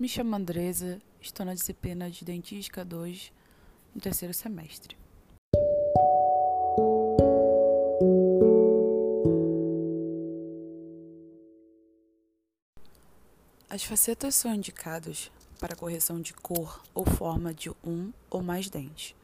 Me 0.00 0.06
chamo 0.06 0.36
Andresa, 0.36 1.02
estou 1.20 1.44
na 1.44 1.54
disciplina 1.54 2.08
de 2.08 2.24
Dentística 2.24 2.84
2, 2.84 3.32
no 3.92 4.00
terceiro 4.00 4.32
semestre. 4.32 4.96
As 13.68 13.82
facetas 13.82 14.36
são 14.36 14.54
indicadas 14.54 15.32
para 15.58 15.74
correção 15.74 16.20
de 16.20 16.32
cor 16.32 16.80
ou 16.94 17.04
forma 17.04 17.52
de 17.52 17.68
um 17.84 18.12
ou 18.30 18.40
mais 18.40 18.70
dentes. 18.70 19.16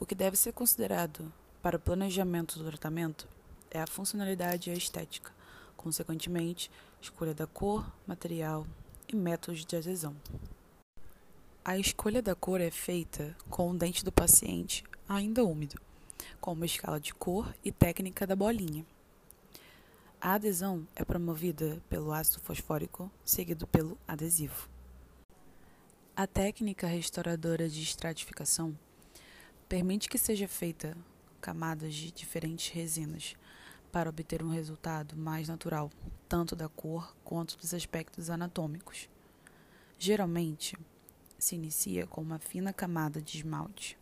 O 0.00 0.06
que 0.06 0.14
deve 0.14 0.38
ser 0.38 0.54
considerado 0.54 1.30
para 1.60 1.76
o 1.76 1.80
planejamento 1.80 2.58
do 2.58 2.64
tratamento 2.70 3.28
é 3.70 3.82
a 3.82 3.86
funcionalidade 3.86 4.70
e 4.70 4.72
a 4.72 4.76
estética, 4.76 5.30
consequentemente, 5.76 6.70
escolha 7.02 7.34
da 7.34 7.46
cor, 7.46 7.86
material 8.06 8.66
e 9.14 9.16
métodos 9.16 9.64
de 9.64 9.76
adesão. 9.76 10.16
A 11.64 11.78
escolha 11.78 12.20
da 12.20 12.34
cor 12.34 12.60
é 12.60 12.70
feita 12.70 13.34
com 13.48 13.70
o 13.70 13.78
dente 13.78 14.04
do 14.04 14.10
paciente 14.10 14.82
ainda 15.08 15.44
úmido, 15.44 15.80
com 16.40 16.52
uma 16.52 16.66
escala 16.66 16.98
de 16.98 17.14
cor 17.14 17.54
e 17.64 17.70
técnica 17.70 18.26
da 18.26 18.34
bolinha. 18.34 18.84
A 20.20 20.34
adesão 20.34 20.86
é 20.96 21.04
promovida 21.04 21.80
pelo 21.88 22.12
ácido 22.12 22.40
fosfórico, 22.40 23.10
seguido 23.24 23.68
pelo 23.68 23.96
adesivo. 24.06 24.68
A 26.16 26.26
técnica 26.26 26.86
restauradora 26.86 27.68
de 27.68 27.82
estratificação 27.82 28.76
permite 29.68 30.08
que 30.08 30.18
seja 30.18 30.48
feita 30.48 30.96
camadas 31.40 31.94
de 31.94 32.10
diferentes 32.10 32.68
resinas 32.70 33.36
para 33.94 34.10
obter 34.10 34.42
um 34.42 34.50
resultado 34.50 35.16
mais 35.16 35.46
natural, 35.46 35.88
tanto 36.28 36.56
da 36.56 36.68
cor 36.68 37.14
quanto 37.22 37.56
dos 37.56 37.72
aspectos 37.72 38.28
anatômicos. 38.28 39.08
Geralmente, 39.96 40.76
se 41.38 41.54
inicia 41.54 42.04
com 42.04 42.20
uma 42.20 42.40
fina 42.40 42.72
camada 42.72 43.22
de 43.22 43.38
esmalte, 43.38 43.96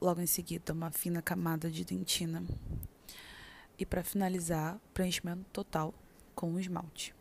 logo 0.00 0.20
em 0.20 0.26
seguida, 0.26 0.72
uma 0.72 0.90
fina 0.90 1.22
camada 1.22 1.70
de 1.70 1.84
dentina, 1.84 2.42
e 3.78 3.86
para 3.86 4.02
finalizar, 4.02 4.76
preenchimento 4.92 5.44
total 5.52 5.94
com 6.34 6.52
o 6.54 6.58
esmalte. 6.58 7.14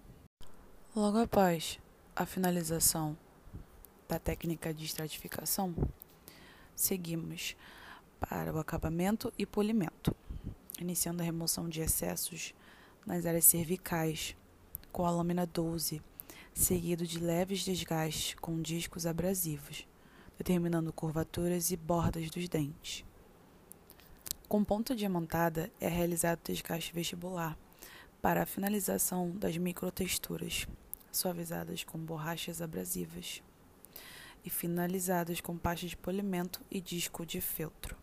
Logo 0.95 1.19
após 1.19 1.79
a 2.15 2.25
finalização 2.25 3.15
da 4.09 4.17
técnica 4.17 4.73
de 4.73 4.85
estratificação, 4.85 5.75
seguimos 6.75 7.55
para 8.19 8.51
o 8.51 8.57
acabamento 8.57 9.31
e 9.37 9.45
polimento 9.45 10.15
iniciando 10.81 11.21
a 11.21 11.25
remoção 11.25 11.69
de 11.69 11.81
excessos 11.81 12.53
nas 13.05 13.25
áreas 13.25 13.45
cervicais 13.45 14.35
com 14.91 15.05
a 15.05 15.11
lâmina 15.11 15.45
12, 15.45 16.01
seguido 16.53 17.05
de 17.05 17.19
leves 17.19 17.63
desgastes 17.63 18.35
com 18.39 18.61
discos 18.61 19.05
abrasivos, 19.05 19.87
determinando 20.37 20.91
curvaturas 20.91 21.71
e 21.71 21.77
bordas 21.77 22.29
dos 22.29 22.47
dentes. 22.49 23.05
Com 24.47 24.63
ponta 24.63 24.95
diamantada 24.95 25.71
é 25.79 25.87
realizado 25.87 26.39
o 26.39 26.51
desgaste 26.51 26.93
vestibular 26.93 27.57
para 28.21 28.43
a 28.43 28.45
finalização 28.45 29.31
das 29.31 29.57
microtexturas, 29.57 30.67
suavizadas 31.11 31.83
com 31.83 31.97
borrachas 31.97 32.61
abrasivas 32.61 33.41
e 34.43 34.49
finalizadas 34.49 35.39
com 35.39 35.57
pasta 35.57 35.87
de 35.87 35.95
polimento 35.95 36.61
e 36.69 36.81
disco 36.81 37.25
de 37.25 37.39
feltro. 37.39 38.00